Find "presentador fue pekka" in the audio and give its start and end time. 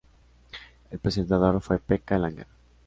0.97-2.17